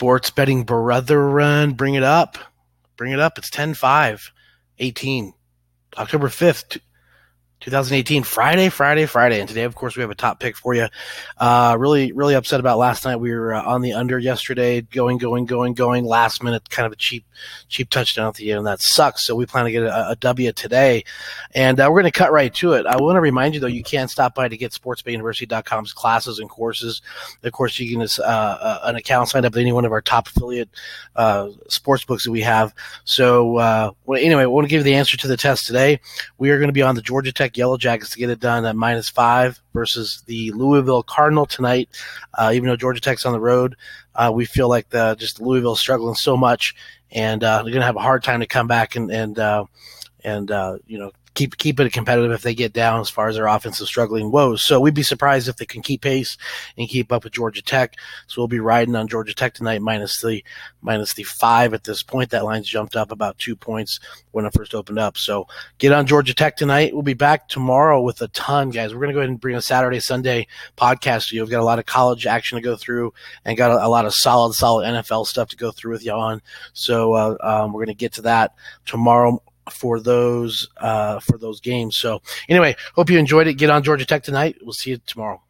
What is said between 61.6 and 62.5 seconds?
at this point. That